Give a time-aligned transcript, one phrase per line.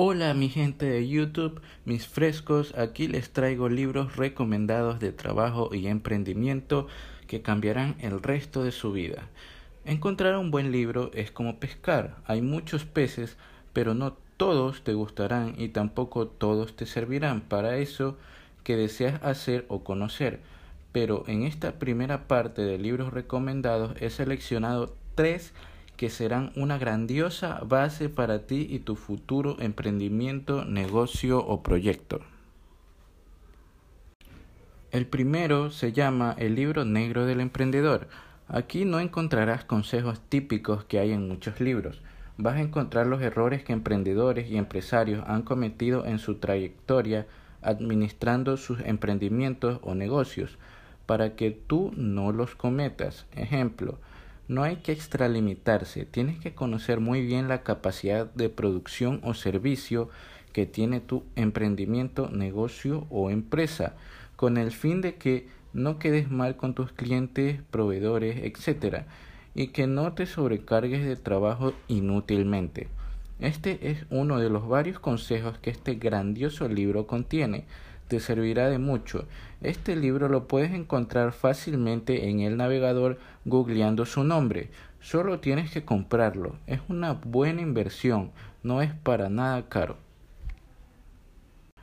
[0.00, 5.88] Hola mi gente de YouTube, mis frescos, aquí les traigo libros recomendados de trabajo y
[5.88, 6.86] emprendimiento
[7.26, 9.26] que cambiarán el resto de su vida.
[9.84, 13.36] Encontrar un buen libro es como pescar, hay muchos peces,
[13.72, 18.16] pero no todos te gustarán y tampoco todos te servirán para eso
[18.62, 20.38] que deseas hacer o conocer.
[20.92, 25.52] Pero en esta primera parte de libros recomendados he seleccionado tres
[25.98, 32.20] que serán una grandiosa base para ti y tu futuro emprendimiento, negocio o proyecto.
[34.92, 38.06] El primero se llama El libro negro del emprendedor.
[38.46, 42.00] Aquí no encontrarás consejos típicos que hay en muchos libros.
[42.36, 47.26] Vas a encontrar los errores que emprendedores y empresarios han cometido en su trayectoria
[47.60, 50.58] administrando sus emprendimientos o negocios
[51.06, 53.26] para que tú no los cometas.
[53.34, 53.98] Ejemplo,
[54.48, 60.08] no hay que extralimitarse, tienes que conocer muy bien la capacidad de producción o servicio
[60.52, 63.94] que tiene tu emprendimiento, negocio o empresa,
[64.36, 69.04] con el fin de que no quedes mal con tus clientes, proveedores, etc.
[69.54, 72.88] y que no te sobrecargues de trabajo inútilmente.
[73.40, 77.66] Este es uno de los varios consejos que este grandioso libro contiene
[78.08, 79.26] te servirá de mucho.
[79.60, 84.70] Este libro lo puedes encontrar fácilmente en el navegador googleando su nombre.
[85.00, 86.56] Solo tienes que comprarlo.
[86.66, 89.96] Es una buena inversión, no es para nada caro.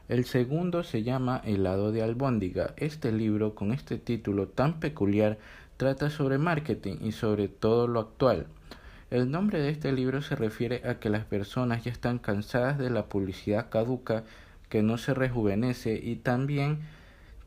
[0.08, 2.74] El segundo se llama El lado de albóndiga.
[2.78, 5.40] Este libro, con este título tan peculiar,
[5.78, 8.48] trata sobre marketing y sobre todo lo actual.
[9.10, 12.90] El nombre de este libro se refiere a que las personas ya están cansadas de
[12.90, 14.24] la publicidad caduca
[14.70, 16.80] que no se rejuvenece y también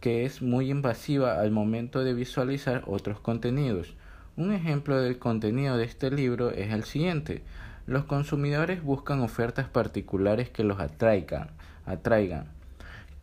[0.01, 3.95] que es muy invasiva al momento de visualizar otros contenidos.
[4.37, 7.43] Un ejemplo del contenido de este libro es el siguiente.
[7.87, 11.51] Los consumidores buscan ofertas particulares que los atraigan,
[11.87, 12.47] atraigan,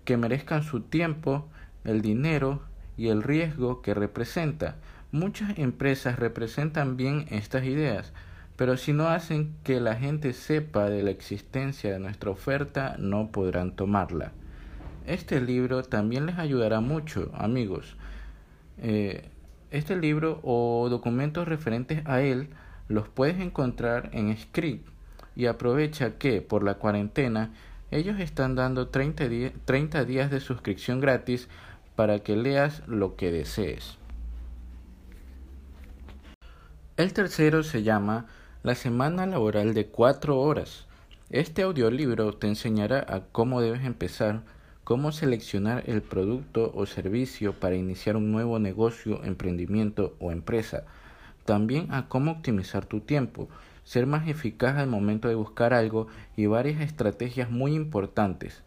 [0.03, 1.47] que merezcan su tiempo,
[1.85, 2.61] el dinero
[2.97, 4.75] y el riesgo que representa.
[5.11, 8.11] Muchas empresas representan bien estas ideas,
[8.55, 13.31] pero si no hacen que la gente sepa de la existencia de nuestra oferta, no
[13.31, 14.31] podrán tomarla.
[15.05, 17.95] Este libro también les ayudará mucho, amigos.
[18.77, 19.29] Eh,
[19.71, 22.49] este libro o documentos referentes a él
[22.87, 24.87] los puedes encontrar en Script
[25.35, 27.51] y aprovecha que por la cuarentena
[27.91, 29.25] ellos están dando 30,
[29.65, 31.49] 30 días de suscripción gratis
[31.95, 33.97] para que leas lo que desees.
[36.97, 38.27] El tercero se llama
[38.65, 40.87] la semana laboral de cuatro horas.
[41.29, 44.41] Este audiolibro te enseñará a cómo debes empezar,
[44.83, 50.83] cómo seleccionar el producto o servicio para iniciar un nuevo negocio, emprendimiento o empresa.
[51.45, 53.49] También a cómo optimizar tu tiempo,
[53.83, 58.63] ser más eficaz al momento de buscar algo y varias estrategias muy importantes.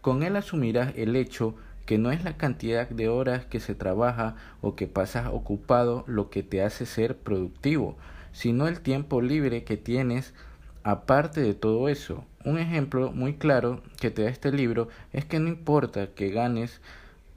[0.00, 1.56] Con él asumirás el hecho
[1.86, 6.30] que no es la cantidad de horas que se trabaja o que pasas ocupado lo
[6.30, 7.96] que te hace ser productivo,
[8.32, 10.34] sino el tiempo libre que tienes
[10.82, 12.24] aparte de todo eso.
[12.44, 16.80] Un ejemplo muy claro que te da este libro es que no importa que ganes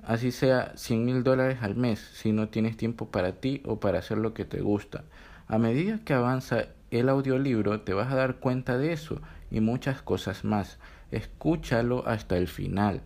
[0.05, 3.99] así sea cien mil dólares al mes si no tienes tiempo para ti o para
[3.99, 5.03] hacer lo que te gusta.
[5.47, 9.21] A medida que avanza el audiolibro te vas a dar cuenta de eso
[9.51, 10.77] y muchas cosas más.
[11.11, 13.01] Escúchalo hasta el final.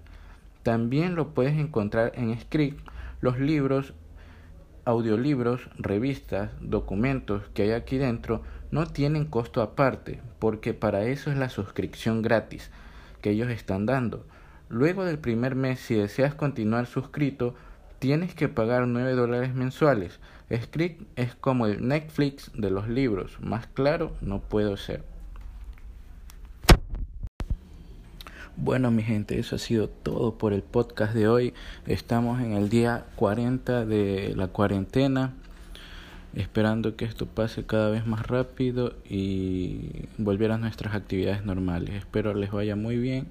[0.63, 2.87] También lo puedes encontrar en Script.
[3.21, 3.93] Los libros
[4.87, 11.35] audiolibros, revistas, documentos que hay aquí dentro no tienen costo aparte, porque para eso es
[11.35, 12.71] la suscripción gratis
[13.21, 14.25] que ellos están dando.
[14.69, 17.53] Luego del primer mes, si deseas continuar suscrito,
[17.99, 20.21] tienes que pagar 9 dólares mensuales.
[20.55, 25.16] Script es como el Netflix de los libros, más claro no puedo ser.
[28.59, 31.53] Bueno, mi gente, eso ha sido todo por el podcast de hoy.
[31.85, 35.35] Estamos en el día 40 de la cuarentena,
[36.33, 41.91] esperando que esto pase cada vez más rápido y volver a nuestras actividades normales.
[41.93, 43.27] Espero les vaya muy bien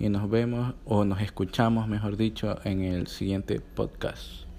[0.00, 4.51] y nos vemos o nos escuchamos, mejor dicho, en el siguiente podcast.